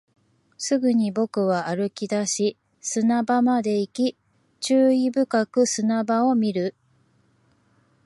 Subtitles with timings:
[0.57, 4.17] すぐに僕は歩き出し、砂場まで行き、
[4.59, 6.73] 注意深く砂場を見る